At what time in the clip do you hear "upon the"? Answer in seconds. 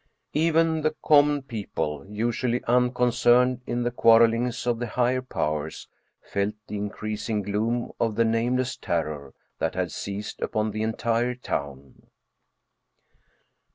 10.41-10.81